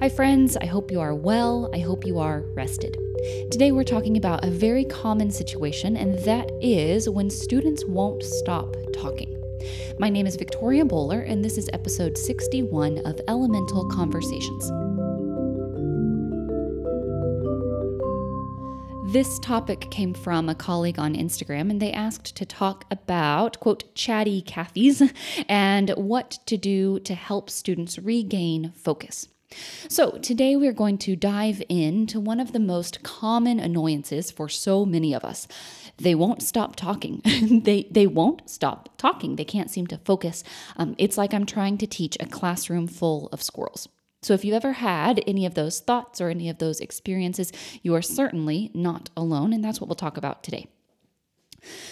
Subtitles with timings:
[0.00, 0.56] Hi, friends.
[0.56, 1.68] I hope you are well.
[1.74, 2.96] I hope you are rested.
[3.50, 8.74] Today, we're talking about a very common situation, and that is when students won't stop
[8.94, 9.28] talking.
[9.98, 14.70] My name is Victoria Boler, and this is episode 61 of Elemental Conversations.
[19.12, 23.94] This topic came from a colleague on Instagram, and they asked to talk about, quote,
[23.94, 25.12] chatty Cathys
[25.46, 29.28] and what to do to help students regain focus.
[29.88, 34.86] So, today we're going to dive into one of the most common annoyances for so
[34.86, 35.48] many of us.
[35.96, 37.20] They won't stop talking.
[37.64, 39.36] they, they won't stop talking.
[39.36, 40.44] They can't seem to focus.
[40.76, 43.88] Um, it's like I'm trying to teach a classroom full of squirrels.
[44.22, 47.94] So, if you've ever had any of those thoughts or any of those experiences, you
[47.94, 50.68] are certainly not alone, and that's what we'll talk about today.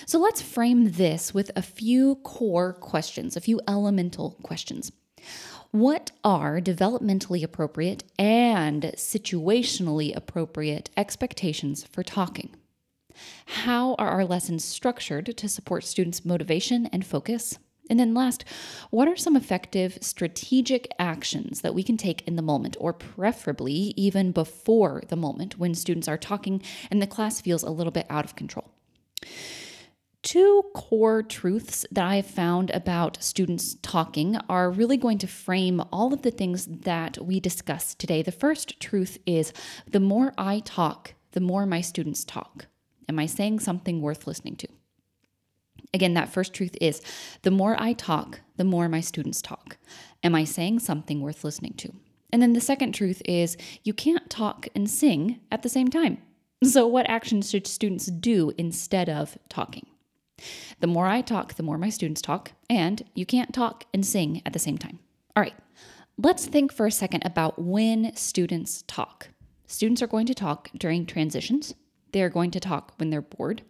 [0.06, 4.92] So, let's frame this with a few core questions, a few elemental questions.
[5.70, 12.56] What are developmentally appropriate and situationally appropriate expectations for talking?
[13.44, 17.58] How are our lessons structured to support students' motivation and focus?
[17.90, 18.46] And then, last,
[18.88, 23.92] what are some effective strategic actions that we can take in the moment, or preferably
[23.94, 28.06] even before the moment when students are talking and the class feels a little bit
[28.08, 28.70] out of control?
[30.22, 35.80] Two core truths that I have found about students talking are really going to frame
[35.92, 38.22] all of the things that we discuss today.
[38.22, 39.52] The first truth is
[39.86, 42.66] the more I talk, the more my students talk.
[43.08, 44.68] Am I saying something worth listening to?
[45.94, 47.00] Again, that first truth is
[47.42, 49.78] the more I talk, the more my students talk.
[50.24, 51.92] Am I saying something worth listening to?
[52.32, 56.18] And then the second truth is you can't talk and sing at the same time.
[56.64, 59.86] So, what actions should students do instead of talking?
[60.80, 64.42] The more I talk, the more my students talk, and you can't talk and sing
[64.46, 64.98] at the same time.
[65.36, 65.56] All right,
[66.16, 69.30] let's think for a second about when students talk.
[69.66, 71.74] Students are going to talk during transitions,
[72.12, 73.62] they are going to talk when they're bored.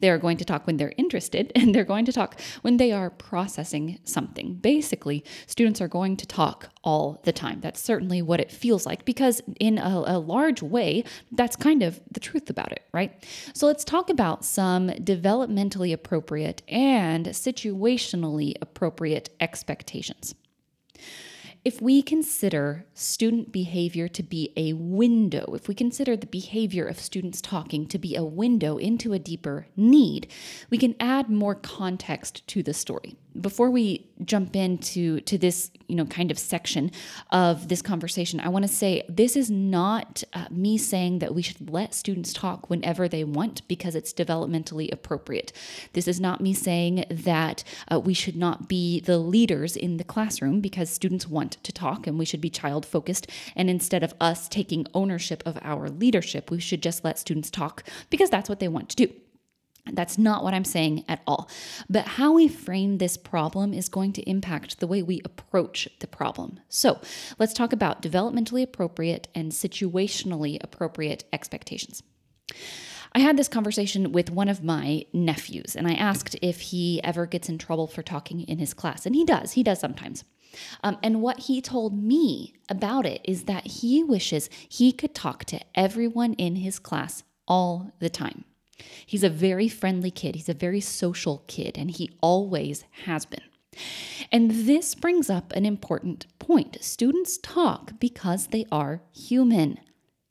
[0.00, 2.92] They are going to talk when they're interested, and they're going to talk when they
[2.92, 4.54] are processing something.
[4.54, 7.60] Basically, students are going to talk all the time.
[7.60, 12.00] That's certainly what it feels like because, in a, a, large way, that's kind of
[12.10, 13.12] the truth about it, right?
[13.54, 20.34] So, let's talk about some developmentally appropriate and situationally appropriate expectations.
[21.64, 27.00] If we consider student behavior to be a window, if we consider the behavior of
[27.00, 30.30] students talking to be a window into a deeper need,
[30.68, 35.96] we can add more context to the story before we jump into to this you
[35.96, 36.90] know kind of section
[37.30, 41.42] of this conversation i want to say this is not uh, me saying that we
[41.42, 45.52] should let students talk whenever they want because it's developmentally appropriate.
[45.92, 50.04] This is not me saying that uh, we should not be the leaders in the
[50.04, 54.14] classroom because students want to talk and we should be child focused and instead of
[54.20, 58.60] us taking ownership of our leadership we should just let students talk because that's what
[58.60, 59.12] they want to do
[59.92, 61.48] that's not what I'm saying at all.
[61.90, 66.06] But how we frame this problem is going to impact the way we approach the
[66.06, 66.60] problem.
[66.68, 67.00] So
[67.38, 72.02] let's talk about developmentally appropriate and situationally appropriate expectations.
[73.16, 77.26] I had this conversation with one of my nephews, and I asked if he ever
[77.26, 79.06] gets in trouble for talking in his class.
[79.06, 80.24] And he does, he does sometimes.
[80.82, 85.44] Um, and what he told me about it is that he wishes he could talk
[85.46, 88.44] to everyone in his class all the time.
[89.06, 90.34] He's a very friendly kid.
[90.34, 93.42] He's a very social kid, and he always has been.
[94.30, 96.78] And this brings up an important point.
[96.82, 99.78] Students talk because they are human.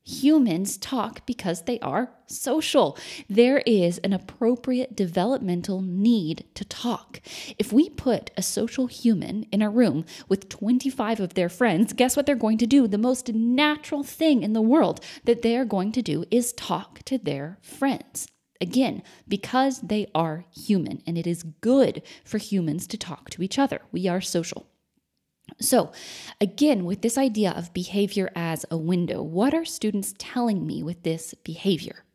[0.05, 2.97] Humans talk because they are social.
[3.29, 7.21] There is an appropriate developmental need to talk.
[7.57, 12.17] If we put a social human in a room with 25 of their friends, guess
[12.17, 12.85] what they're going to do?
[12.85, 17.01] The most natural thing in the world that they are going to do is talk
[17.03, 18.27] to their friends.
[18.63, 23.59] Again, because they are human, and it is good for humans to talk to each
[23.59, 23.81] other.
[23.91, 24.65] We are social.
[25.59, 25.91] So,
[26.39, 31.03] again, with this idea of behavior as a window, what are students telling me with
[31.03, 32.05] this behavior?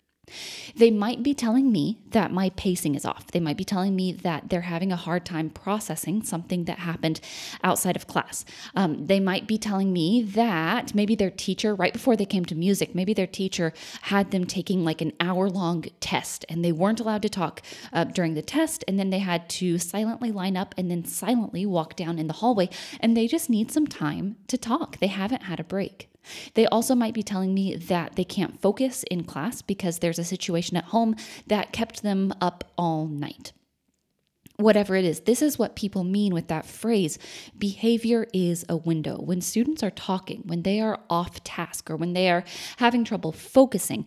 [0.77, 3.31] They might be telling me that my pacing is off.
[3.31, 7.21] They might be telling me that they're having a hard time processing something that happened
[7.63, 8.45] outside of class.
[8.75, 12.55] Um, they might be telling me that maybe their teacher, right before they came to
[12.55, 13.73] music, maybe their teacher
[14.03, 18.05] had them taking like an hour long test and they weren't allowed to talk uh,
[18.05, 18.85] during the test.
[18.89, 22.35] And then they had to silently line up and then silently walk down in the
[22.35, 22.69] hallway.
[23.01, 24.99] And they just need some time to talk.
[24.99, 26.11] They haven't had a break.
[26.55, 30.25] They also might be telling me that they can't focus in class because there's a
[30.25, 31.17] situation at home
[31.47, 33.53] that kept them up all night.
[34.59, 35.21] whatever it is.
[35.21, 37.19] This is what people mean with that phrase
[37.57, 39.17] behavior is a window.
[39.21, 42.43] When students are talking, when they are off task, or when they are
[42.79, 44.05] having trouble focusing,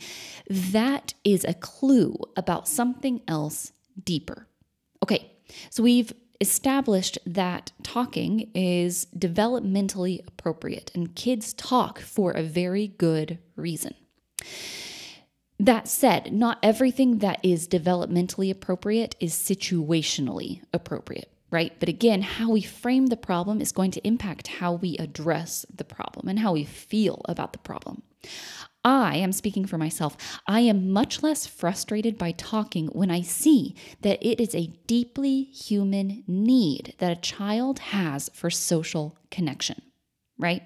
[0.50, 3.72] that is a clue about something else
[4.04, 4.48] deeper.
[5.02, 5.32] Okay,
[5.70, 13.38] so we've established that talking is developmentally appropriate and kids talk for a very good
[13.56, 13.94] reason.
[15.60, 21.72] That said, not everything that is developmentally appropriate is situationally appropriate, right?
[21.80, 25.84] But again, how we frame the problem is going to impact how we address the
[25.84, 28.02] problem and how we feel about the problem.
[28.84, 30.18] I am speaking for myself.
[30.48, 35.44] I am much less frustrated by talking when I see that it is a deeply
[35.44, 39.82] human need that a child has for social connection,
[40.40, 40.64] right?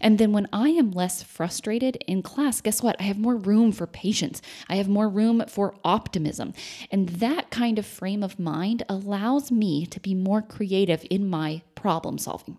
[0.00, 2.96] And then when I am less frustrated in class, guess what?
[2.98, 4.42] I have more room for patience.
[4.68, 6.52] I have more room for optimism.
[6.90, 11.62] And that kind of frame of mind allows me to be more creative in my
[11.74, 12.58] problem solving.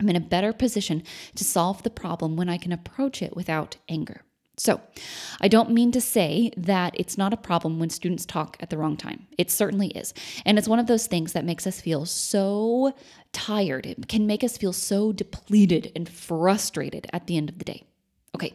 [0.00, 1.02] I'm in a better position
[1.34, 4.22] to solve the problem when I can approach it without anger.
[4.58, 4.80] So,
[5.40, 8.76] I don't mean to say that it's not a problem when students talk at the
[8.76, 9.26] wrong time.
[9.38, 10.12] It certainly is.
[10.44, 12.94] And it's one of those things that makes us feel so
[13.32, 13.86] tired.
[13.86, 17.86] It can make us feel so depleted and frustrated at the end of the day.
[18.34, 18.52] Okay,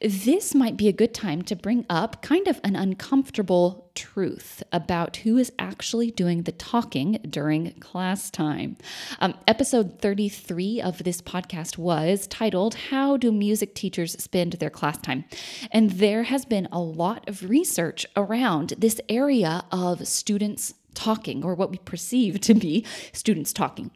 [0.00, 5.18] this might be a good time to bring up kind of an uncomfortable truth about
[5.18, 8.76] who is actually doing the talking during class time.
[9.20, 14.98] Um, episode 33 of this podcast was titled, How Do Music Teachers Spend Their Class
[14.98, 15.24] Time?
[15.72, 21.54] And there has been a lot of research around this area of students talking, or
[21.54, 23.90] what we perceive to be students talking.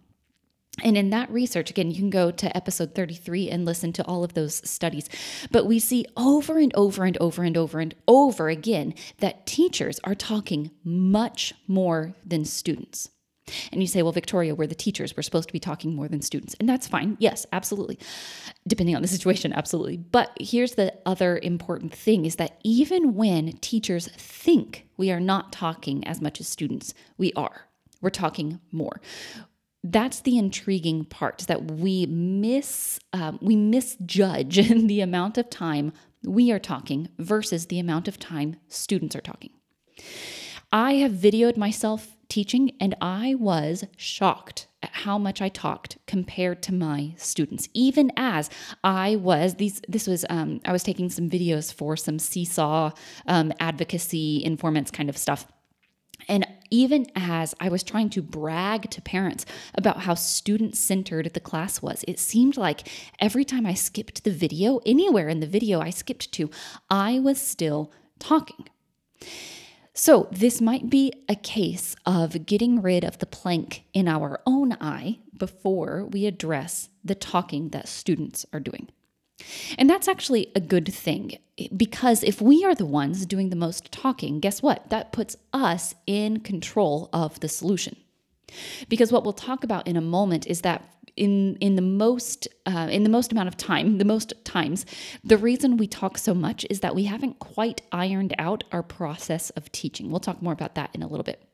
[0.83, 4.25] And in that research, again, you can go to episode 33 and listen to all
[4.25, 5.09] of those studies.
[5.51, 10.01] But we see over and over and over and over and over again that teachers
[10.05, 13.11] are talking much more than students.
[13.73, 15.17] And you say, well, Victoria, we're the teachers.
[15.17, 16.55] We're supposed to be talking more than students.
[16.61, 17.17] And that's fine.
[17.19, 17.99] Yes, absolutely.
[18.67, 19.97] Depending on the situation, absolutely.
[19.97, 25.53] But here's the other important thing is that even when teachers think we are not
[25.53, 27.67] talking as much as students, we are.
[28.01, 29.01] We're talking more
[29.83, 34.57] that's the intriguing part that we miss um, we misjudge
[34.87, 35.93] the amount of time
[36.23, 39.51] we are talking versus the amount of time students are talking.
[40.71, 46.63] I have videoed myself teaching and i was shocked at how much i talked compared
[46.63, 48.49] to my students even as
[48.85, 52.91] i was these this was um, i was taking some videos for some seesaw
[53.27, 55.47] um, advocacy informants kind of stuff
[56.29, 59.45] and even as I was trying to brag to parents
[59.75, 62.89] about how student centered the class was, it seemed like
[63.19, 66.51] every time I skipped the video, anywhere in the video I skipped to,
[66.89, 68.69] I was still talking.
[69.93, 74.73] So, this might be a case of getting rid of the plank in our own
[74.81, 78.89] eye before we address the talking that students are doing.
[79.79, 81.39] And that's actually a good thing
[81.77, 84.89] because if we are the ones doing the most talking, guess what?
[84.91, 87.97] That puts us in control of the solution.
[88.89, 90.85] Because what we'll talk about in a moment is that
[91.17, 94.87] in in the most uh, in the most amount of time, the most times,
[95.23, 99.51] the reason we talk so much is that we haven't quite ironed out our process
[99.51, 100.11] of teaching.
[100.11, 101.50] We'll talk more about that in a little bit.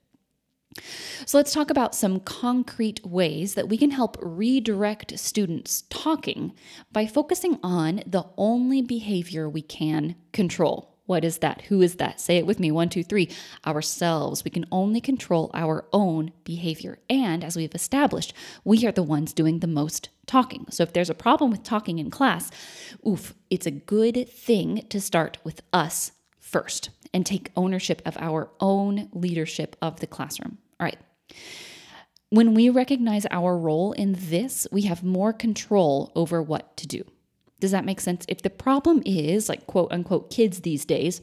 [1.25, 6.53] So let's talk about some concrete ways that we can help redirect students talking
[6.93, 10.97] by focusing on the only behavior we can control.
[11.07, 11.63] What is that?
[11.63, 12.21] Who is that?
[12.21, 12.71] Say it with me.
[12.73, 13.31] One, two, three.
[13.65, 14.45] Ourselves.
[14.45, 16.99] We can only control our own behavior.
[17.09, 20.67] And as we've established, we are the ones doing the most talking.
[20.71, 22.51] So if there's a problem with talking in class,
[23.07, 28.51] oof, it's a good thing to start with us first and take ownership of our
[28.59, 30.59] own leadership of the classroom.
[30.81, 30.99] All right.
[32.31, 37.05] When we recognize our role in this, we have more control over what to do.
[37.61, 38.27] Does that make sense?
[38.29, 41.21] If the problem is like quote unquote kids these days,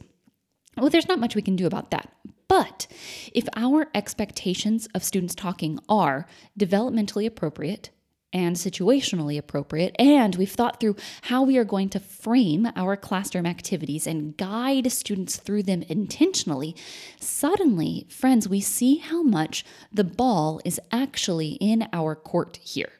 [0.76, 2.10] well, there's not much we can do about that.
[2.48, 2.86] But
[3.32, 6.26] if our expectations of students talking are
[6.58, 7.90] developmentally appropriate,
[8.34, 9.94] and situationally appropriate.
[9.98, 14.90] And we've thought through how we are going to frame our classroom activities and guide
[14.92, 16.74] students through them intentionally.
[17.20, 22.90] Suddenly, friends, we see how much the ball is actually in our court here.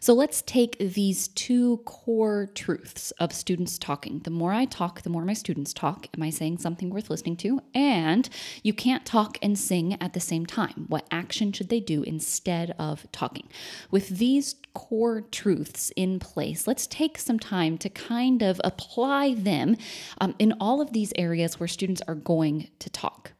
[0.00, 4.20] So let's take these two core truths of students talking.
[4.20, 6.08] The more I talk, the more my students talk.
[6.16, 7.60] Am I saying something worth listening to?
[7.74, 8.28] And
[8.62, 10.86] you can't talk and sing at the same time.
[10.88, 13.48] What action should they do instead of talking?
[13.90, 19.76] With these core truths in place, let's take some time to kind of apply them
[20.20, 23.32] um, in all of these areas where students are going to talk.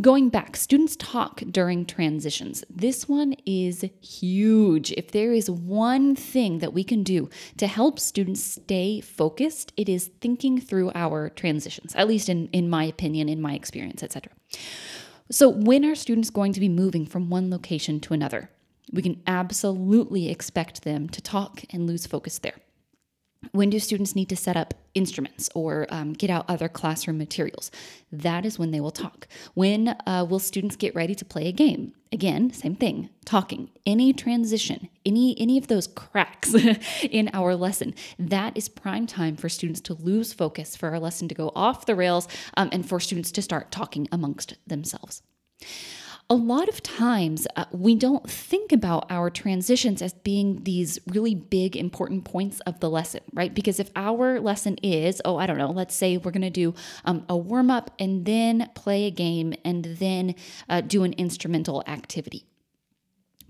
[0.00, 2.62] Going back, students talk during transitions.
[2.68, 4.92] This one is huge.
[4.92, 9.88] If there is one thing that we can do to help students stay focused, it
[9.88, 14.30] is thinking through our transitions, at least in, in my opinion, in my experience, etc.
[15.30, 18.50] So, when are students going to be moving from one location to another?
[18.92, 22.56] We can absolutely expect them to talk and lose focus there.
[23.52, 27.70] When do students need to set up instruments or um, get out other classroom materials?
[28.10, 29.28] That is when they will talk.
[29.54, 31.92] When uh, will students get ready to play a game?
[32.10, 33.70] Again, same thing, talking.
[33.84, 36.54] Any transition, any any of those cracks
[37.02, 41.28] in our lesson, that is prime time for students to lose focus, for our lesson
[41.28, 42.26] to go off the rails,
[42.56, 45.22] um, and for students to start talking amongst themselves
[46.30, 51.34] a lot of times uh, we don't think about our transitions as being these really
[51.34, 53.54] big important points of the lesson right?
[53.54, 56.74] Because if our lesson is oh i don't know let's say we're going to do
[57.04, 60.34] um, a warm up and then play a game and then
[60.68, 62.44] uh, do an instrumental activity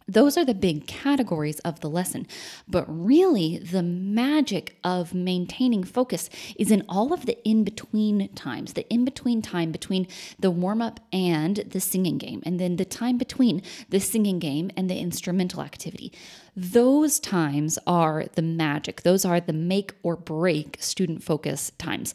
[0.09, 2.27] those are the big categories of the lesson.
[2.67, 8.73] But really, the magic of maintaining focus is in all of the in between times,
[8.73, 12.85] the in between time between the warm up and the singing game, and then the
[12.85, 16.13] time between the singing game and the instrumental activity.
[16.61, 19.03] Those times are the magic.
[19.03, 22.15] Those are the make or break student focus times.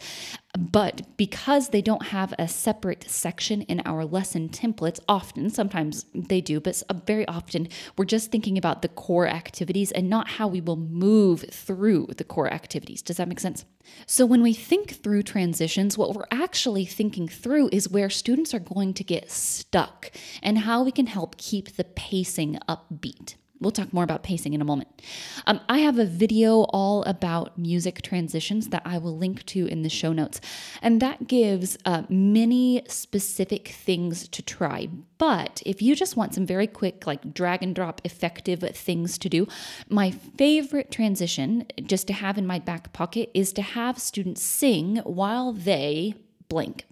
[0.60, 6.42] But because they don't have a separate section in our lesson templates, often, sometimes they
[6.42, 10.60] do, but very often we're just thinking about the core activities and not how we
[10.60, 13.02] will move through the core activities.
[13.02, 13.64] Does that make sense?
[14.06, 18.60] So, when we think through transitions, what we're actually thinking through is where students are
[18.60, 23.36] going to get stuck and how we can help keep the pacing upbeat.
[23.60, 25.02] We'll talk more about pacing in a moment.
[25.48, 29.84] Um, I have a video all about music transitions that I will link to in
[29.84, 30.42] the show notes.
[30.82, 34.90] And that gives uh, many specific things to try.
[35.18, 39.30] But if you just want some very quick, like drag and drop effective things to
[39.30, 39.48] do,
[39.88, 44.98] my favorite transition just to have in my back pocket is to have students sing
[45.06, 46.16] while they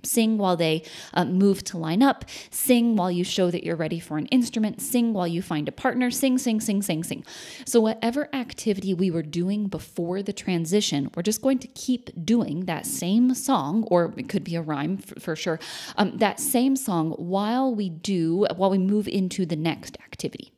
[0.04, 2.26] Sing while they uh, move to line up.
[2.50, 4.82] Sing while you show that you're ready for an instrument.
[4.82, 6.12] Sing while you find a partner.
[6.12, 7.24] Sing, sing, sing, sing, sing.
[7.66, 12.66] So, whatever activity we were doing before the transition, we're just going to keep doing
[12.66, 15.60] that same song, or it could be a rhyme for, for sure,
[15.98, 20.51] um, that same song while we do, while we move into the next activity.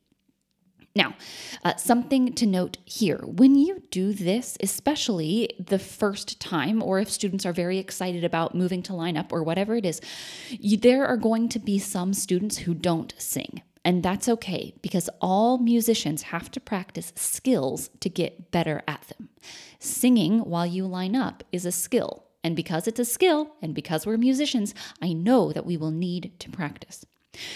[0.96, 1.16] Now,
[1.64, 7.10] uh, something to note here when you do this, especially the first time, or if
[7.10, 10.02] students are very excited about moving to line up or whatever it is,
[10.50, 13.64] you, there are going to be some students who don't sing.
[13.86, 19.30] And that's okay because all musicians have to practice skills to get better at them.
[19.80, 22.26] Singing while you line up is a skill.
[22.46, 26.34] And because it's a skill, and because we're musicians, I know that we will need
[26.40, 27.06] to practice.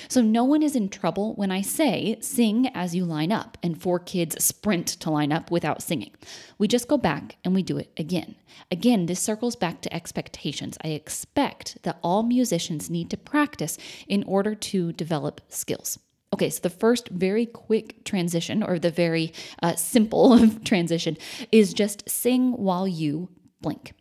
[0.08, 3.80] So no one is in trouble when I say sing as you line up and
[3.80, 6.12] four kids sprint to line up without singing.
[6.58, 8.36] We just go back and we do it again.
[8.72, 10.78] Again, this circles back to expectations.
[10.84, 16.00] I expect that all musicians need to practice in order to develop skills.
[16.34, 19.32] Okay, so the first very quick transition, or the very
[19.64, 21.18] uh, simple transition,
[21.52, 23.30] is just sing while you
[23.62, 23.94] blink.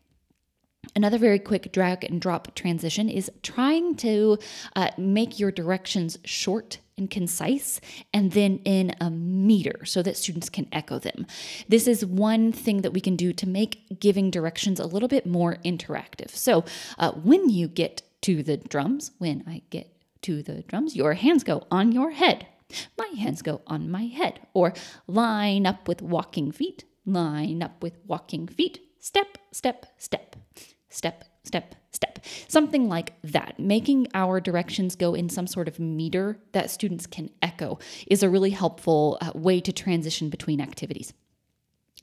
[0.97, 4.39] Another very quick drag and drop transition is trying to
[4.75, 7.83] uh, make your directions short and concise
[8.15, 11.27] and then in a meter so that students can echo them.
[11.69, 15.27] This is one thing that we can do to make giving directions a little bit
[15.27, 16.31] more interactive.
[16.31, 16.65] So
[16.99, 21.45] uh, when you get to the drums, when I get to the drums, your hands
[21.45, 22.47] go on your head.
[22.97, 24.41] My hands go on my head.
[24.55, 24.73] Or
[25.07, 30.37] line up with walking feet, line up with walking feet, step, step, step
[30.97, 32.19] step, step, step.
[32.49, 33.59] Something like that.
[33.59, 38.31] Making our directions go in some sort of meter that students can echo is a
[38.31, 41.13] really helpful uh, way to transition between activities.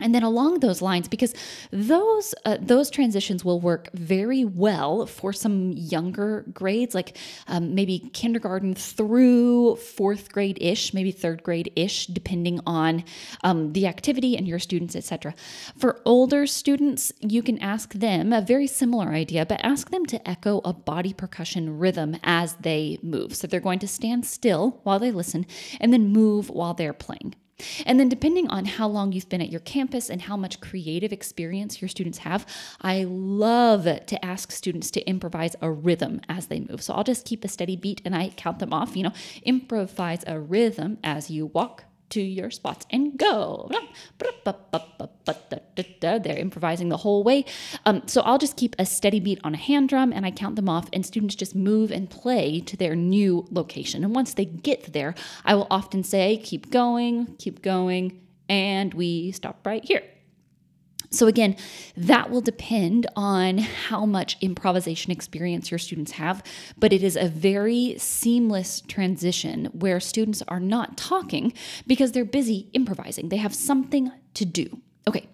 [0.03, 1.33] And then along those lines, because
[1.72, 7.17] those uh, those transitions will work very well for some younger grades, like
[7.48, 13.05] um, maybe kindergarten through fourth grade ish, maybe third grade ish, depending on
[13.43, 15.33] um, the activity and your students, etc.
[15.77, 20.27] For older students, you can ask them a very similar idea, but ask them to
[20.27, 23.36] echo a body percussion rhythm as they move.
[23.36, 25.45] So they're going to stand still while they listen,
[25.79, 27.36] and then move while they're playing.
[27.86, 31.13] And then, depending on how long you've been at your campus and how much creative
[31.13, 32.45] experience your students have,
[32.81, 36.81] I love to ask students to improvise a rhythm as they move.
[36.81, 38.95] So I'll just keep a steady beat and I count them off.
[38.95, 43.70] You know, improvise a rhythm as you walk to your spots and go.
[46.20, 47.46] they're improvising the whole way.
[47.86, 50.55] Um, so I'll just keep a steady beat on a hand drum and I count
[50.55, 54.03] them off, and students just move and play to their new location.
[54.03, 55.15] And once they get there,
[55.46, 60.03] I will often say, keep going, keep going, and we stop right here.
[61.10, 61.55] So, again,
[61.95, 66.43] that will depend on how much improvisation experience your students have,
[66.77, 71.53] but it is a very seamless transition where students are not talking
[71.86, 73.29] because they're busy improvising.
[73.29, 74.81] They have something to do.
[75.07, 75.27] Okay,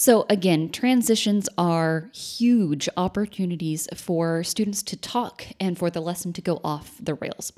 [0.00, 6.40] so, again, transitions are huge opportunities for students to talk and for the lesson to
[6.40, 7.52] go off the rails.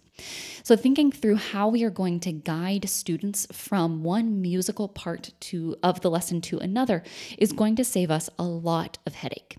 [0.65, 5.77] So, thinking through how we are going to guide students from one musical part to,
[5.85, 7.05] of the lesson to another
[7.39, 9.57] is going to save us a lot of headache.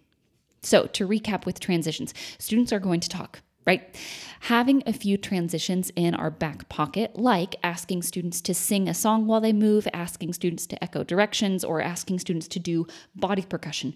[0.62, 3.96] So, to recap with transitions, students are going to talk right?
[4.42, 9.26] Having a few transitions in our back pocket, like asking students to sing a song
[9.26, 13.96] while they move, asking students to echo directions, or asking students to do body percussion.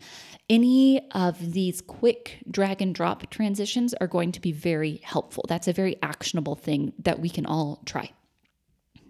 [0.49, 5.45] Any of these quick drag and drop transitions are going to be very helpful.
[5.47, 8.11] That's a very actionable thing that we can all try.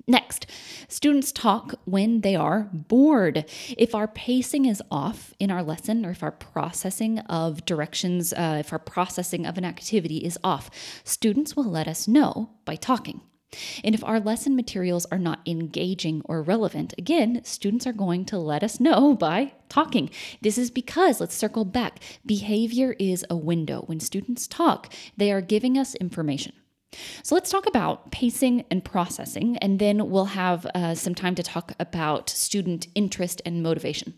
[0.10, 0.46] Next,
[0.88, 3.44] students talk when they are bored.
[3.78, 8.58] If our pacing is off in our lesson, or if our processing of directions, uh,
[8.62, 10.70] if our processing of an activity is off,
[11.04, 13.20] students will let us know by talking.
[13.84, 18.38] And if our lesson materials are not engaging or relevant, again, students are going to
[18.38, 20.10] let us know by talking.
[20.42, 23.82] This is because, let's circle back, behavior is a window.
[23.88, 26.54] When students talk, they are giving us information.
[27.24, 31.44] So let's talk about pacing and processing, and then we'll have uh, some time to
[31.44, 34.14] talk about student interest and motivation.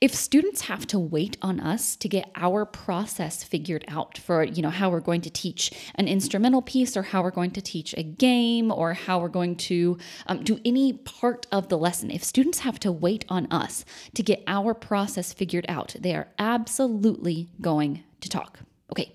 [0.00, 4.62] If students have to wait on us to get our process figured out for, you
[4.62, 7.92] know, how we're going to teach an instrumental piece or how we're going to teach
[7.98, 12.24] a game or how we're going to um, do any part of the lesson, if
[12.24, 13.84] students have to wait on us
[14.14, 18.60] to get our process figured out, they are absolutely going to talk.
[18.90, 19.14] Okay,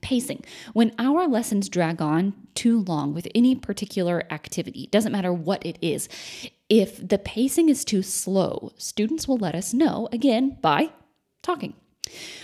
[0.00, 0.44] Pacing.
[0.72, 5.78] When our lessons drag on too long with any particular activity, doesn't matter what it
[5.80, 6.08] is,
[6.68, 10.90] if the pacing is too slow, students will let us know again by
[11.42, 11.74] talking.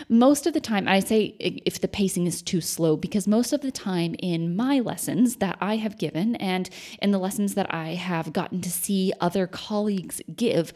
[0.09, 3.61] Most of the time, I say if the pacing is too slow, because most of
[3.61, 6.69] the time in my lessons that I have given and
[7.01, 10.73] in the lessons that I have gotten to see other colleagues give,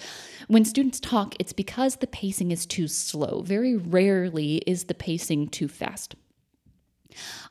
[0.46, 3.42] when students talk, it's because the pacing is too slow.
[3.42, 6.14] Very rarely is the pacing too fast.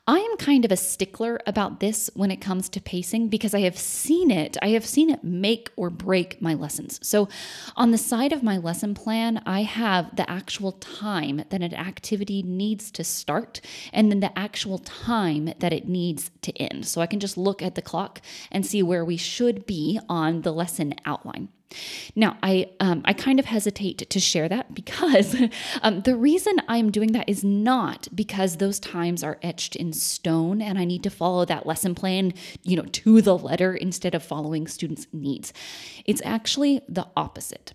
[0.06, 3.60] I am kind of a stickler about this when it comes to pacing because I
[3.60, 4.56] have seen it.
[4.62, 6.98] I have seen it make or break my lessons.
[7.06, 7.28] So,
[7.76, 12.42] on the side of my lesson plan, I have the actual time that an activity
[12.42, 13.60] needs to start
[13.92, 16.86] and then the actual time that it needs to end.
[16.86, 20.40] So, I can just look at the clock and see where we should be on
[20.42, 21.50] the lesson outline.
[22.16, 25.36] Now, I um, I kind of hesitate to share that because
[25.82, 30.62] um, the reason I'm doing that is not because those times are etched in stone
[30.62, 34.22] and I need to follow that lesson plan, you know, to the letter instead of
[34.22, 35.52] following students' needs.
[36.04, 37.74] It's actually the opposite.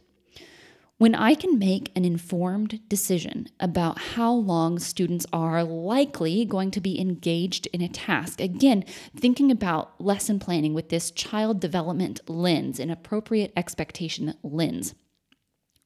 [1.04, 6.80] When I can make an informed decision about how long students are likely going to
[6.80, 12.80] be engaged in a task, again, thinking about lesson planning with this child development lens,
[12.80, 14.96] an appropriate expectation lens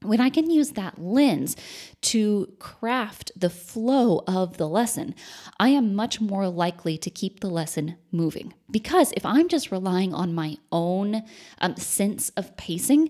[0.04, 1.56] when I can use that lens
[2.02, 5.16] to craft the flow of the lesson,
[5.60, 8.54] I am much more likely to keep the lesson moving.
[8.70, 11.24] Because if I'm just relying on my own
[11.60, 13.10] um, sense of pacing,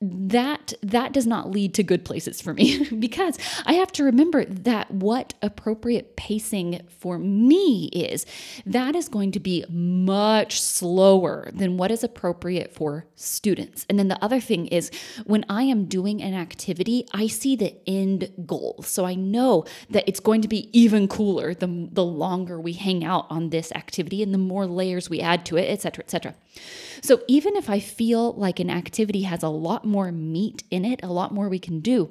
[0.00, 4.44] that that does not lead to good places for me because I have to remember
[4.44, 8.24] that what appropriate pacing for me is
[8.64, 13.84] that is going to be much slower than what is appropriate for students.
[13.88, 14.92] And then the other thing is
[15.24, 18.84] when I am doing an activity, I see the end goal.
[18.84, 23.04] So I know that it's going to be even cooler the, the longer we hang
[23.04, 26.34] out on this activity and the more layers we add to it, etc., etc.
[27.00, 31.00] So even if I feel like an activity has a lot more meat in it,
[31.02, 32.10] a lot more we can do,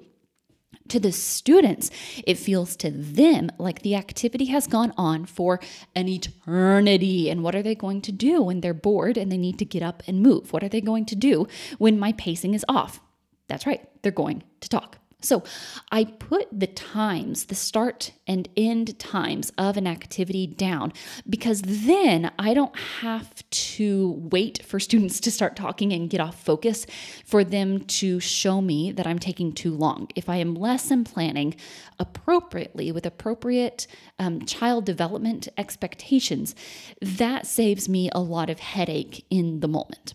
[0.89, 1.89] to the students,
[2.25, 5.59] it feels to them like the activity has gone on for
[5.95, 7.29] an eternity.
[7.29, 9.83] And what are they going to do when they're bored and they need to get
[9.83, 10.53] up and move?
[10.53, 13.01] What are they going to do when my pacing is off?
[13.47, 14.99] That's right, they're going to talk.
[15.21, 15.43] So
[15.91, 20.93] I put the times, the start and end times of an activity down
[21.27, 26.43] because then I don't have to wait for students to start talking and get off
[26.43, 26.85] focus
[27.25, 30.07] for them to show me that I'm taking too long.
[30.15, 31.55] If I am lesson planning
[31.97, 33.87] appropriately with appropriate
[34.19, 36.53] um, child development expectations,
[37.01, 40.13] that saves me a lot of headache in the moment.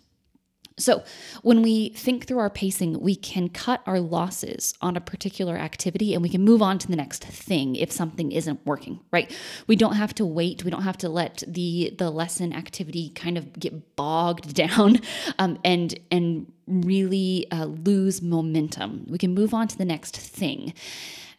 [0.82, 1.04] So,
[1.42, 6.12] when we think through our pacing, we can cut our losses on a particular activity
[6.12, 9.30] and we can move on to the next thing if something isn't working, right?
[9.66, 10.64] We don't have to wait.
[10.64, 15.00] We don't have to let the the lesson activity kind of get bogged down
[15.38, 19.06] um, and and really uh, lose momentum.
[19.08, 20.74] We can move on to the next thing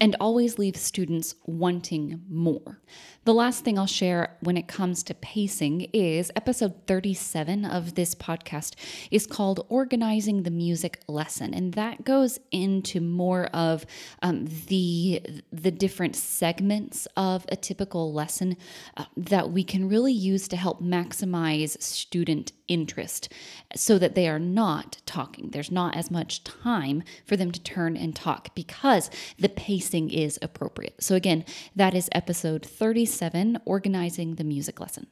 [0.03, 2.81] and always leave students wanting more.
[3.23, 8.13] The last thing I'll share when it comes to pacing is episode 37 of this
[8.13, 8.75] podcast
[9.11, 11.53] is called Organizing the Music Lesson.
[11.53, 13.85] And that goes into more of
[14.21, 15.21] um, the,
[15.53, 18.57] the different segments of a typical lesson
[18.97, 23.31] uh, that we can really use to help maximize student interest
[23.73, 25.51] so that they are not talking.
[25.51, 30.39] There's not as much time for them to turn and talk because the pacing is
[30.41, 31.01] appropriate.
[31.03, 35.07] So, again, that is episode 37 Organizing the Music Lesson.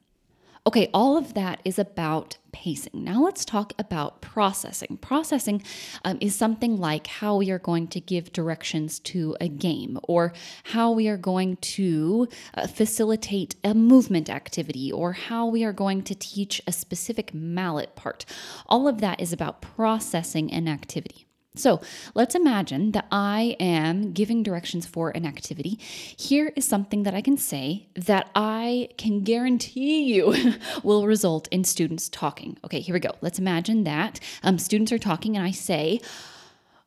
[0.68, 3.04] Okay, all of that is about pacing.
[3.04, 5.00] Now let's talk about processing.
[5.02, 5.64] Processing
[6.06, 10.34] um, is something like how we are going to give directions to a game or
[10.66, 16.04] how we are going to uh, facilitate a movement activity or how we are going
[16.04, 18.24] to teach a specific mallet part.
[18.68, 21.26] All of that is about processing an activity.
[21.56, 21.82] So
[22.16, 25.78] let's imagine that I am giving directions for an activity.
[25.82, 30.34] Here is something that I can say that I can guarantee you
[30.84, 32.58] will result in students talking.
[32.64, 33.12] Okay, here we go.
[33.20, 36.00] Let's imagine that um, students are talking and I say,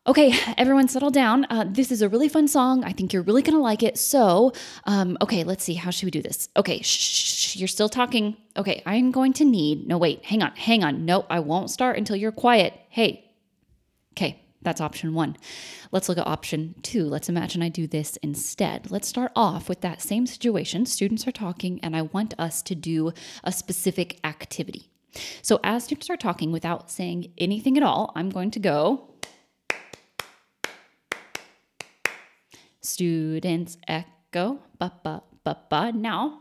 [0.07, 1.47] Okay, everyone settle down.
[1.49, 2.83] Uh, this is a really fun song.
[2.83, 3.97] I think you're really to like it.
[3.97, 5.73] So, um, okay, let's see.
[5.73, 6.47] How should we do this?
[6.55, 8.37] Okay, shh, you're still talking.
[8.55, 9.87] Okay, I'm going to need.
[9.87, 11.05] No, wait, hang on, hang on.
[11.05, 12.79] No, I won't start until you're quiet.
[12.89, 13.24] Hey.
[14.65, 15.37] That's option one.
[15.91, 17.05] Let's look at option two.
[17.05, 18.89] Let's imagine I do this instead.
[18.89, 20.87] Let's start off with that same situation.
[20.87, 24.89] Students are talking, and I want us to do a specific activity.
[25.43, 29.11] So, as students are talking without saying anything at all, I'm going to go.
[32.81, 35.91] Students echo, ba ba ba ba.
[35.91, 36.39] Now,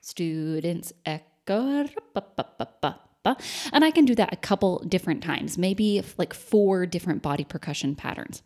[0.00, 3.05] students echo, ba ba ba ba.
[3.72, 7.94] And I can do that a couple different times, maybe like four different body percussion
[7.94, 8.42] patterns.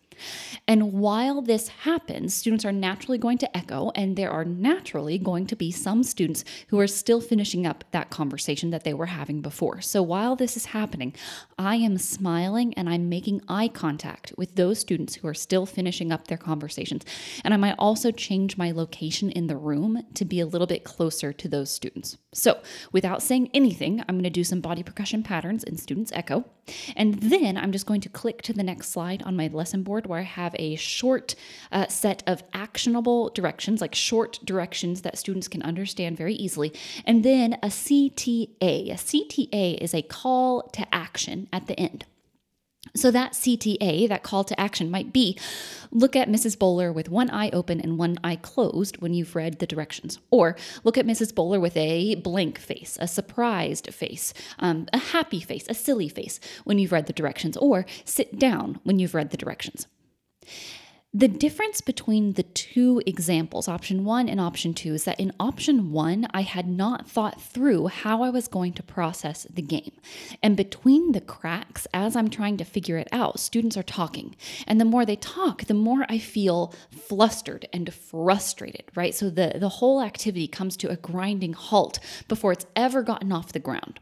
[0.67, 5.47] And while this happens, students are naturally going to echo, and there are naturally going
[5.47, 9.41] to be some students who are still finishing up that conversation that they were having
[9.41, 9.81] before.
[9.81, 11.15] So while this is happening,
[11.59, 16.13] I am smiling and I'm making eye contact with those students who are still finishing
[16.13, 17.05] up their conversations.
[17.45, 20.85] And I might also change my location in the room to be a little bit
[20.85, 22.17] closer to those students.
[22.33, 22.61] So
[22.93, 26.45] without saying anything, I'm going to do some body percussion patterns in students echo.
[26.97, 30.07] And then I'm just going to click to the next slide on my lesson board
[30.11, 31.35] where I have a short
[31.73, 36.75] uh, set of actionable directions, like short directions that students can understand very easily,
[37.07, 38.91] and then a CTA.
[38.91, 42.05] A CTA is a call to action at the end.
[42.97, 45.39] So, that CTA, that call to action, might be
[45.91, 46.57] look at Mrs.
[46.57, 50.19] Boler with one eye open and one eye closed when you've read the directions.
[50.31, 51.33] Or look at Mrs.
[51.33, 56.41] Boler with a blank face, a surprised face, um, a happy face, a silly face
[56.65, 57.57] when you've read the directions.
[57.59, 59.87] Or sit down when you've read the directions.
[61.13, 65.91] The difference between the two examples, option one and option two, is that in option
[65.91, 69.91] one, I had not thought through how I was going to process the game.
[70.41, 74.37] And between the cracks, as I'm trying to figure it out, students are talking.
[74.69, 79.13] And the more they talk, the more I feel flustered and frustrated, right?
[79.13, 83.53] So the, the whole activity comes to a grinding halt before it's ever gotten off
[83.53, 83.99] the ground.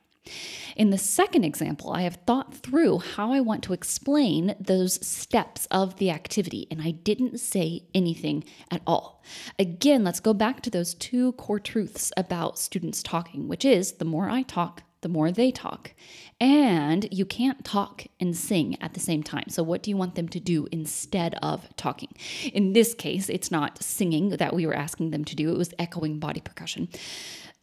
[0.77, 5.67] In the second example, I have thought through how I want to explain those steps
[5.71, 9.23] of the activity, and I didn't say anything at all.
[9.59, 14.05] Again, let's go back to those two core truths about students talking, which is the
[14.05, 15.93] more I talk, the more they talk.
[16.41, 19.49] And you can't talk and sing at the same time.
[19.49, 22.11] So, what do you want them to do instead of talking?
[22.53, 25.75] In this case, it's not singing that we were asking them to do, it was
[25.79, 26.89] echoing body percussion.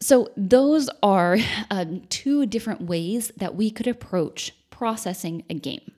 [0.00, 1.38] So, those are
[1.70, 5.92] um, two different ways that we could approach processing a game.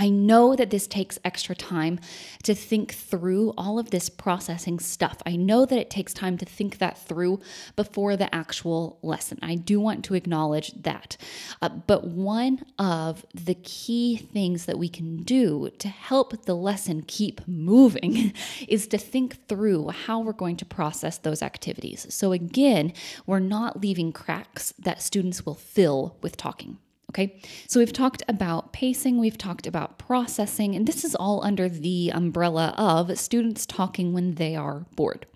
[0.00, 2.00] I know that this takes extra time
[2.44, 5.18] to think through all of this processing stuff.
[5.26, 7.40] I know that it takes time to think that through
[7.76, 9.38] before the actual lesson.
[9.42, 11.18] I do want to acknowledge that.
[11.60, 17.02] Uh, but one of the key things that we can do to help the lesson
[17.06, 18.32] keep moving
[18.68, 22.06] is to think through how we're going to process those activities.
[22.08, 22.94] So, again,
[23.26, 26.78] we're not leaving cracks that students will fill with talking.
[27.10, 31.68] Okay, so we've talked about pacing, we've talked about processing, and this is all under
[31.68, 35.26] the umbrella of students talking when they are bored.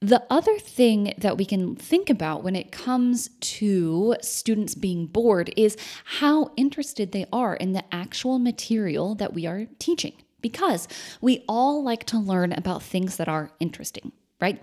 [0.00, 5.52] The other thing that we can think about when it comes to students being bored
[5.58, 10.14] is how interested they are in the actual material that we are teaching.
[10.40, 10.88] Because
[11.20, 14.10] we all like to learn about things that are interesting
[14.42, 14.60] right?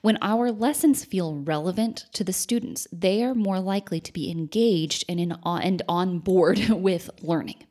[0.00, 5.04] When our lessons feel relevant to the students, they are more likely to be engaged
[5.06, 7.62] and, in, and on board with learning.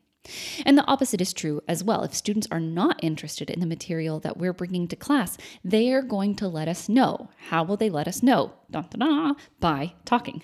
[0.64, 2.02] And the opposite is true as well.
[2.04, 6.02] If students are not interested in the material that we're bringing to class, they are
[6.02, 7.30] going to let us know.
[7.48, 8.52] How will they let us know?
[8.70, 10.42] Dun, dun, dun, by talking.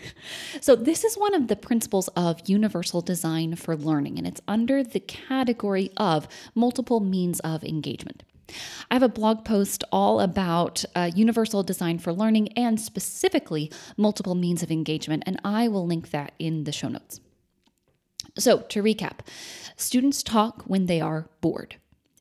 [0.61, 4.83] So, this is one of the principles of universal design for learning, and it's under
[4.83, 8.22] the category of multiple means of engagement.
[8.90, 14.35] I have a blog post all about uh, universal design for learning and specifically multiple
[14.35, 17.20] means of engagement, and I will link that in the show notes.
[18.38, 19.20] So, to recap,
[19.76, 21.76] students talk when they are bored.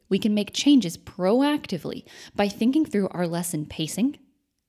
[0.09, 2.03] We can make changes proactively
[2.35, 4.19] by thinking through our lesson pacing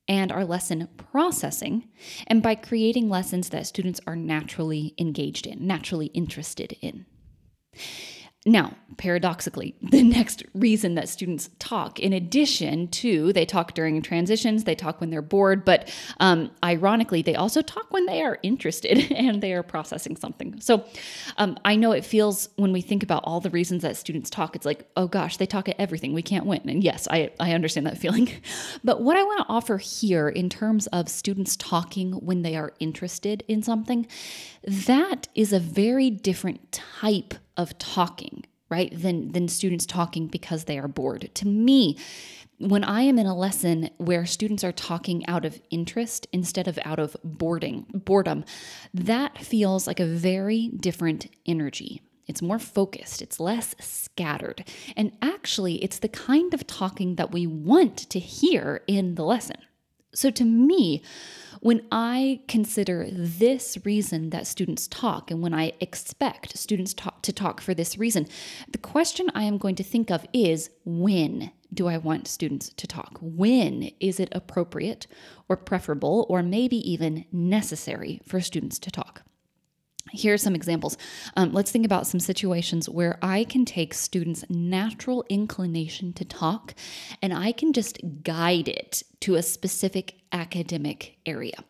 [0.09, 1.89] and our lesson processing,
[2.27, 7.07] and by creating lessons that students are naturally engaged in, naturally interested in.
[8.47, 14.65] Now, paradoxically, the next reason that students talk, in addition to they talk during transitions,
[14.65, 19.11] they talk when they're bored, but um, ironically, they also talk when they are interested
[19.17, 20.61] and they are processing something.
[20.61, 20.85] So
[21.39, 24.55] um, I know it feels when we think about all the reasons that students talk,
[24.55, 26.13] it's like, oh gosh, they talk at everything.
[26.13, 26.69] We can't win.
[26.69, 28.31] And yes, I, I understand that feeling.
[28.83, 32.75] but what I want to offer here in terms of students talking when they are
[32.79, 34.07] interested in something,
[34.63, 38.93] that is a very different type of talking, right?
[38.95, 41.31] Than than students talking because they are bored.
[41.35, 41.99] To me,
[42.59, 46.79] when I am in a lesson where students are talking out of interest instead of
[46.85, 48.45] out of boarding, boredom,
[48.93, 52.01] that feels like a very different energy.
[52.27, 54.65] It's more focused, it's less scattered.
[54.97, 59.57] And actually, it's the kind of talking that we want to hear in the lesson.
[60.15, 61.03] So to me,
[61.61, 67.33] when I consider this reason that students talk, and when I expect students talk, to
[67.33, 68.27] talk for this reason,
[68.71, 72.87] the question I am going to think of is when do I want students to
[72.87, 73.19] talk?
[73.21, 75.07] When is it appropriate
[75.49, 79.23] or preferable or maybe even necessary for students to talk?
[80.13, 80.97] Here are some examples.
[81.37, 86.75] Um, let's think about some situations where I can take students' natural inclination to talk
[87.23, 91.65] and I can just guide it to a specific academic area.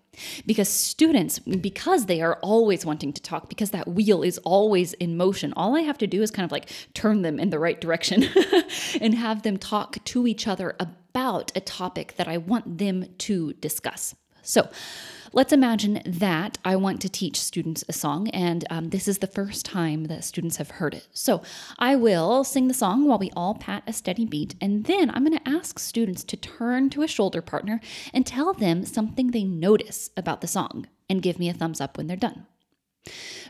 [0.47, 5.17] Because students, because they are always wanting to talk, because that wheel is always in
[5.17, 7.81] motion, all I have to do is kind of like turn them in the right
[7.81, 8.25] direction
[9.01, 13.55] and have them talk to each other about a topic that I want them to
[13.55, 14.15] discuss.
[14.43, 14.69] So,
[15.37, 19.27] Let's imagine that I want to teach students a song, and um, this is the
[19.27, 21.09] first time that students have heard it.
[21.11, 21.43] So
[21.77, 25.27] I will sing the song while we all pat a steady beat, and then I'm
[25.27, 27.81] going to ask students to turn to a shoulder partner
[28.13, 31.97] and tell them something they notice about the song and give me a thumbs up
[31.97, 32.47] when they're done.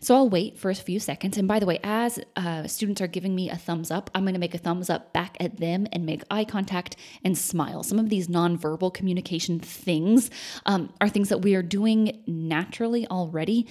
[0.00, 1.38] So I'll wait for a few seconds.
[1.38, 4.34] And by the way, as uh, students are giving me a thumbs up, I'm going
[4.34, 7.82] to make a thumbs up back at them and make eye contact and smile.
[7.82, 10.30] Some of these nonverbal communication things
[10.66, 13.66] um, are things that we are doing naturally already.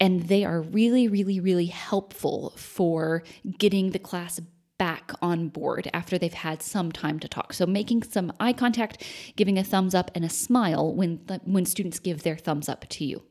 [0.00, 3.22] And they are really, really, really helpful for
[3.58, 4.40] getting the class
[4.78, 7.52] back on board after they've had some time to talk.
[7.52, 9.02] So making some eye contact,
[9.36, 12.86] giving a thumbs up and a smile when the, when students give their thumbs up
[12.88, 13.22] to you.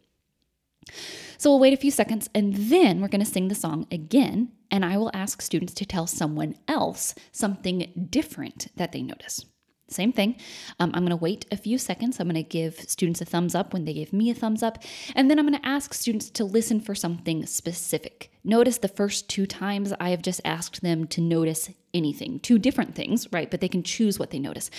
[1.37, 4.51] So we'll wait a few seconds and then we're going to sing the song again.
[4.71, 9.45] And I will ask students to tell someone else something different that they notice.
[9.87, 10.37] Same thing.
[10.79, 12.19] Um, I'm going to wait a few seconds.
[12.19, 14.83] I'm going to give students a thumbs up when they give me a thumbs up.
[15.15, 18.31] And then I'm going to ask students to listen for something specific.
[18.45, 22.93] Notice the first two times I have just asked them to notice anything, two different
[22.93, 23.49] things, right?
[23.49, 24.69] But they can choose what they notice.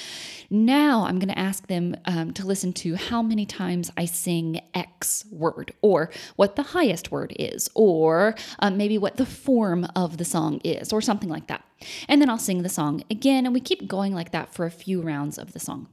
[0.50, 4.60] Now I'm going to ask them um, to listen to how many times I sing
[4.72, 10.18] X word, or what the highest word is, or um, maybe what the form of
[10.18, 11.64] the song is, or something like that.
[12.08, 14.70] And then I'll sing the song again, and we keep going like that for a
[14.70, 15.88] few rounds of the song.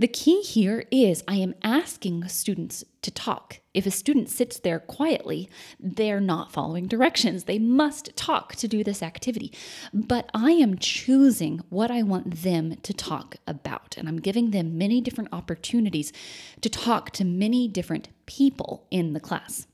[0.00, 3.58] The key here is I am asking students to talk.
[3.74, 7.44] If a student sits there quietly, they're not following directions.
[7.44, 9.52] They must talk to do this activity.
[9.92, 14.78] But I am choosing what I want them to talk about, and I'm giving them
[14.78, 16.12] many different opportunities
[16.60, 19.66] to talk to many different people in the class.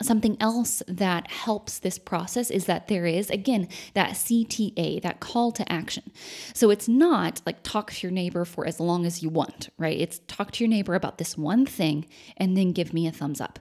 [0.00, 5.50] Something else that helps this process is that there is, again, that CTA, that call
[5.50, 6.04] to action.
[6.54, 9.98] So it's not like talk to your neighbor for as long as you want, right?
[9.98, 12.06] It's talk to your neighbor about this one thing
[12.36, 13.58] and then give me a thumbs up.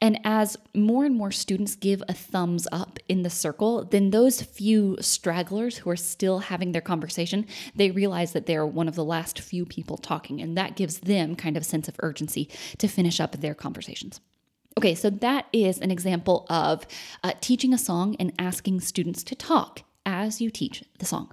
[0.00, 4.40] And as more and more students give a thumbs up in the circle, then those
[4.40, 9.04] few stragglers who are still having their conversation, they realize that they're one of the
[9.04, 10.40] last few people talking.
[10.40, 14.22] And that gives them kind of a sense of urgency to finish up their conversations.
[14.78, 16.86] Okay, so that is an example of
[17.24, 21.32] uh, teaching a song and asking students to talk as you teach the song.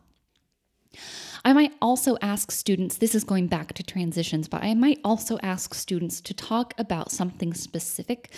[1.44, 5.38] I might also ask students, this is going back to transitions, but I might also
[5.44, 8.34] ask students to talk about something specific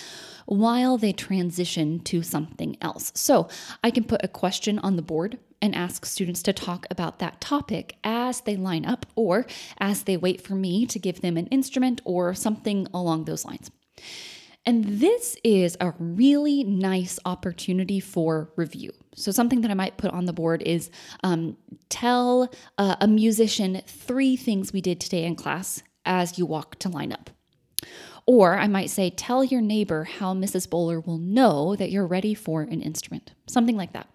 [0.48, 3.12] while they transition to something else.
[3.14, 3.48] So
[3.84, 7.40] I can put a question on the board and ask students to talk about that
[7.40, 9.46] topic as they line up or
[9.78, 13.70] as they wait for me to give them an instrument or something along those lines.
[14.66, 18.92] And this is a really nice opportunity for review.
[19.16, 20.90] So, something that I might put on the board is
[21.24, 21.56] um,
[21.90, 26.90] tell uh, a musician three things we did today in class as you walk to
[26.90, 27.30] line up.
[28.28, 30.68] Or I might say, tell your neighbor how Mrs.
[30.68, 33.34] Boler will know that you're ready for an instrument.
[33.48, 34.10] Something like that.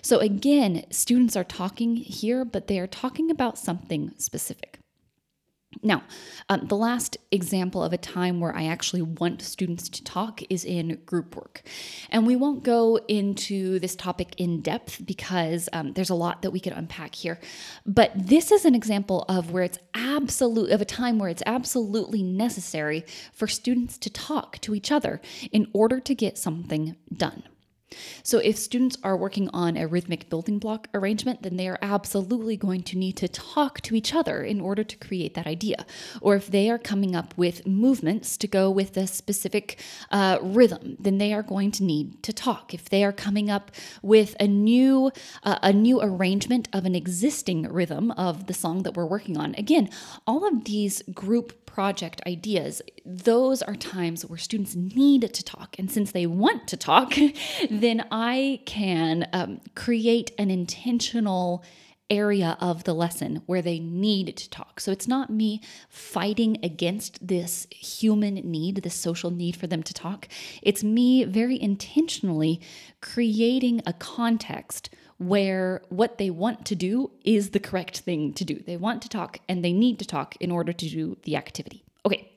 [0.00, 4.79] So, again, students are talking here, but they are talking about something specific.
[5.82, 6.02] Now,
[6.48, 10.64] um, the last example of a time where I actually want students to talk is
[10.64, 11.62] in group work.
[12.10, 16.50] And we won't go into this topic in depth because um, there's a lot that
[16.50, 17.38] we could unpack here.
[17.86, 22.24] But this is an example of where it's absolute, of a time where it's absolutely
[22.24, 25.20] necessary for students to talk to each other
[25.52, 27.44] in order to get something done.
[28.22, 32.56] So, if students are working on a rhythmic building block arrangement, then they are absolutely
[32.56, 35.84] going to need to talk to each other in order to create that idea.
[36.20, 40.96] Or if they are coming up with movements to go with a specific uh, rhythm,
[41.00, 42.72] then they are going to need to talk.
[42.72, 43.70] If they are coming up
[44.02, 45.10] with a new
[45.42, 49.54] uh, a new arrangement of an existing rhythm of the song that we're working on,
[49.56, 49.90] again,
[50.26, 55.76] all of these group project ideas, those are times where students need to talk.
[55.78, 57.14] And since they want to talk,
[57.70, 61.64] then I can um, create an intentional
[62.10, 64.80] area of the lesson where they need to talk.
[64.80, 69.94] So it's not me fighting against this human need, this social need for them to
[69.94, 70.26] talk.
[70.62, 72.60] It's me very intentionally
[73.00, 78.58] creating a context where what they want to do is the correct thing to do.
[78.66, 81.84] They want to talk and they need to talk in order to do the activity.
[82.06, 82.32] Okay,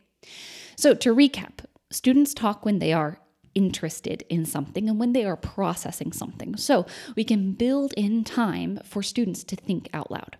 [0.76, 3.20] so to recap, students talk when they are
[3.56, 6.58] interested in something and when they are processing something.
[6.58, 10.36] So we can build in time for students to think out loud.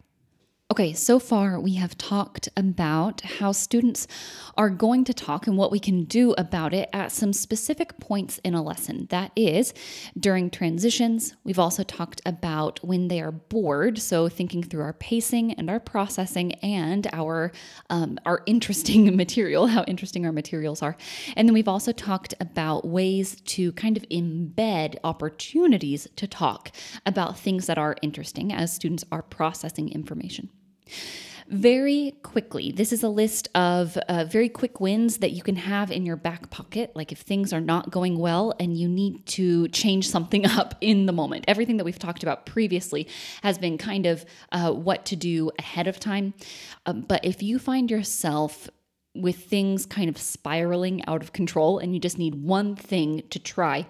[0.74, 4.08] Okay, so far we have talked about how students
[4.58, 8.40] are going to talk and what we can do about it at some specific points
[8.44, 9.06] in a lesson.
[9.12, 9.76] That is
[10.20, 11.36] during transitions.
[11.44, 15.80] We've also talked about when they are bored, so thinking through our pacing and our
[15.80, 17.52] processing and our
[17.92, 20.98] um, our interesting material, how interesting our materials are.
[21.36, 26.72] And then we've also talked about ways to kind of embed opportunities to talk
[27.06, 30.50] about things that are interesting as students are processing information.
[31.48, 35.92] Very quickly, this is a list of uh, very quick wins that you can have
[35.92, 36.92] in your back pocket.
[36.96, 41.06] Like if things are not going well and you need to change something up in
[41.06, 41.46] the moment.
[41.48, 43.08] Everything that we've talked about previously
[43.42, 46.34] has been kind of uh, what to do ahead of time.
[46.86, 48.70] Um, but if you find yourself
[49.16, 53.38] with things kind of spiraling out of control and you just need one thing to
[53.38, 53.86] try,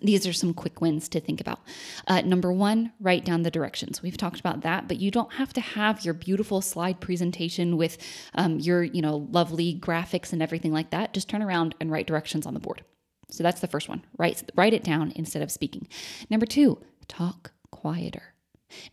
[0.00, 1.60] these are some quick wins to think about.
[2.06, 4.00] Uh, number one, write down the directions.
[4.00, 7.98] We've talked about that, but you don't have to have your beautiful slide presentation with
[8.34, 11.12] um, your, you know, lovely graphics and everything like that.
[11.12, 12.82] Just turn around and write directions on the board.
[13.30, 14.04] So that's the first one.
[14.16, 15.88] Write write it down instead of speaking.
[16.30, 16.78] Number two,
[17.08, 18.34] talk quieter.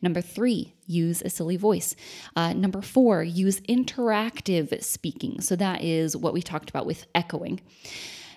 [0.01, 1.95] Number three, use a silly voice.
[2.35, 5.39] Uh, number four, use interactive speaking.
[5.41, 7.61] So that is what we talked about with echoing.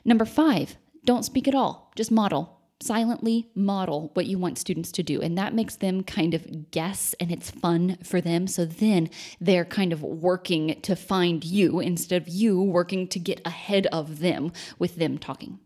[0.05, 2.59] Number five, don't speak at all, just model.
[2.81, 5.21] Silently model what you want students to do.
[5.21, 8.49] And that makes them kind of guess and it's fun for them.
[8.49, 9.09] So then
[9.41, 14.19] they're kind of working to find you instead of you working to get ahead of
[14.19, 15.61] them with them talking.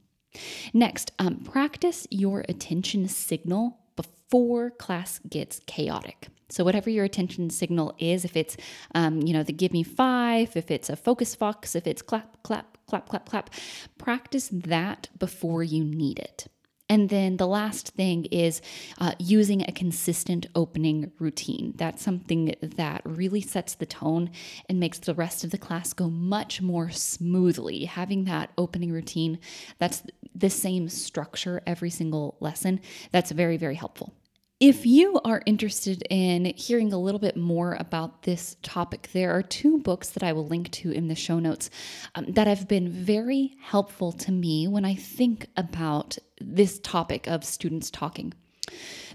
[0.74, 6.28] Next, um, practice your attention signal before class gets chaotic.
[6.48, 8.56] So whatever your attention signal is, if it's
[8.94, 12.42] um, you know the give me five, if it's a focus fox, if it's clap
[12.42, 13.50] clap clap, clap, clap.
[13.98, 16.46] Practice that before you need it.
[16.88, 18.62] And then the last thing is
[18.98, 21.74] uh, using a consistent opening routine.
[21.76, 24.30] That's something that really sets the tone
[24.68, 27.86] and makes the rest of the class go much more smoothly.
[27.86, 29.40] Having that opening routine
[29.78, 30.04] that's
[30.34, 32.80] the same structure every single lesson,
[33.10, 34.12] that's very, very helpful.
[34.58, 39.42] If you are interested in hearing a little bit more about this topic, there are
[39.42, 41.68] two books that I will link to in the show notes
[42.14, 47.44] um, that have been very helpful to me when I think about this topic of
[47.44, 48.32] students talking.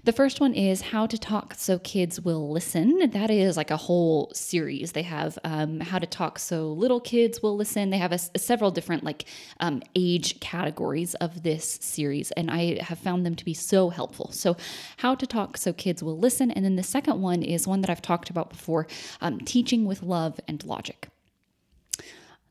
[0.04, 3.08] The first one is How to Talk So Kids Will Listen.
[3.10, 4.90] That is like a whole series.
[4.90, 7.90] They have um, How to Talk So Little Kids Will Listen.
[7.90, 9.26] They have a, a several different like
[9.60, 14.32] um, age categories of this series, and I have found them to be so helpful.
[14.32, 14.56] So,
[14.96, 16.50] How to Talk So Kids Will Listen.
[16.50, 18.88] And then the second one is one that I've talked about before
[19.20, 21.06] um, Teaching with Love and Logic.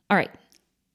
[0.09, 0.31] All right,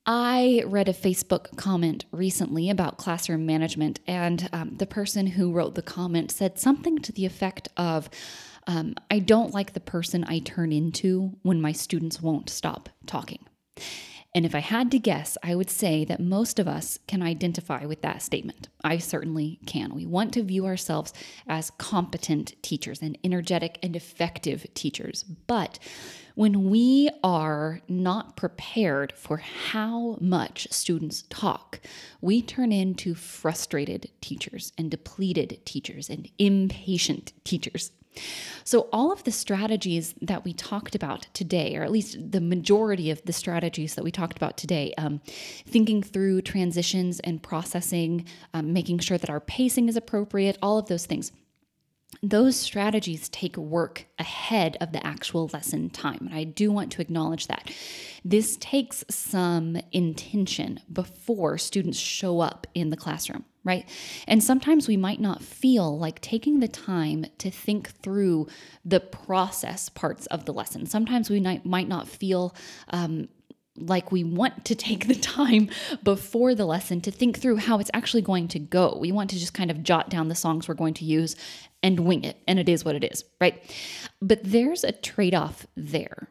[0.07, 5.75] I read a Facebook comment recently about classroom management, and um, the person who wrote
[5.75, 8.09] the comment said something to the effect of,
[8.69, 13.45] um, I don't like the person I turn into when my students won't stop talking.
[14.33, 17.87] And if I had to guess, I would say that most of us can identify
[17.87, 18.69] with that statement.
[18.85, 19.95] I certainly can.
[19.95, 21.15] We want to view ourselves
[21.49, 25.25] as competent teachers and energetic and effective teachers.
[25.47, 25.79] But
[26.37, 31.81] when we are not prepared for how much students talk,
[32.21, 37.91] we turn into frustrated teachers and depleted teachers and impatient teachers.
[38.65, 43.11] So, all of the strategies that we talked about today, or at least the majority
[43.11, 45.21] of the strategies that we talked about today, um,
[45.67, 50.87] thinking through transitions and processing, um, making sure that our pacing is appropriate, all of
[50.87, 51.33] those things.
[52.23, 56.21] Those strategies take work ahead of the actual lesson time.
[56.21, 57.71] And I do want to acknowledge that.
[58.25, 63.89] This takes some intention before students show up in the classroom right?
[64.29, 68.47] And sometimes we might not feel like taking the time to think through
[68.85, 70.87] the process parts of the lesson.
[70.87, 72.55] Sometimes we might, not feel
[72.91, 73.29] um,
[73.77, 75.69] like we want to take the time
[76.05, 78.97] before the lesson to think through how it's actually going to go.
[79.01, 81.35] We want to just kind of jot down the songs we're going to use
[81.87, 83.63] and wing it, and it is what it is, right?
[84.21, 86.29] But there's a trade off there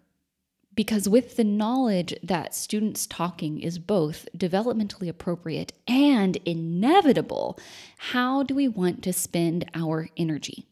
[0.75, 7.57] because with the knowledge that students talking is both developmentally appropriate and inevitable,
[7.97, 10.67] how do we want to spend our energy?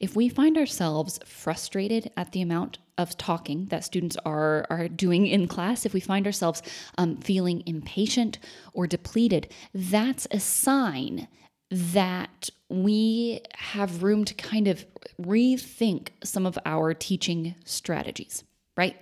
[0.00, 5.26] If we find ourselves frustrated at the amount of talking that students are, are doing
[5.26, 6.62] in class, if we find ourselves
[6.96, 8.38] um, feeling impatient
[8.72, 11.28] or depleted, that's a sign
[11.72, 14.84] that we have room to kind of
[15.20, 18.44] rethink some of our teaching strategies
[18.76, 18.96] right?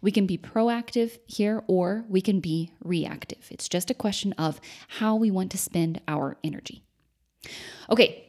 [0.00, 3.48] We can be proactive here or we can be reactive.
[3.50, 6.82] It's just a question of how we want to spend our energy.
[7.90, 8.26] Okay.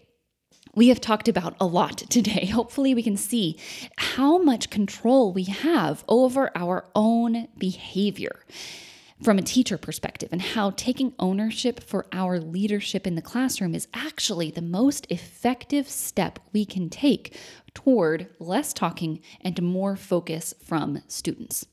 [0.74, 2.46] We have talked about a lot today.
[2.46, 3.58] Hopefully, we can see
[3.98, 8.40] how much control we have over our own behavior
[9.24, 13.88] from a teacher perspective and how taking ownership for our leadership in the classroom is
[13.94, 17.38] actually the most effective step we can take
[17.74, 21.66] toward less talking and more focus from students.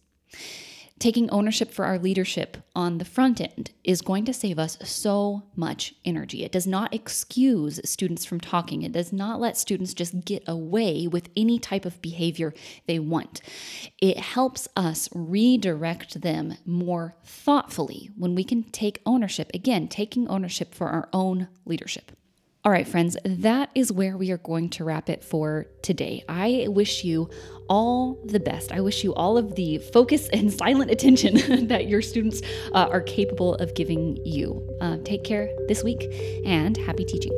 [0.99, 5.45] Taking ownership for our leadership on the front end is going to save us so
[5.55, 6.45] much energy.
[6.45, 8.83] It does not excuse students from talking.
[8.83, 12.53] It does not let students just get away with any type of behavior
[12.87, 13.41] they want.
[13.99, 19.53] It helps us redirect them more thoughtfully when we can take ownership.
[19.55, 22.11] Again, taking ownership for our own leadership.
[22.69, 26.23] All right, friends, that is where we are going to wrap it for today.
[26.29, 27.31] I wish you
[27.67, 28.73] all the best.
[28.73, 32.43] I wish you all of the focus and silent attention that your students
[32.75, 34.69] uh, are capable of giving you.
[34.83, 36.13] Uh, take care this week
[36.45, 37.33] and happy teaching.